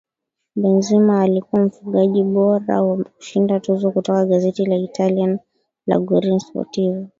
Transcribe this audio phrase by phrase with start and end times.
[0.55, 5.39] Benzema alikuwa mfungaji bora na kushinda tuzo kutoka gazeti la Italia
[5.87, 7.07] la Guerin Sportivo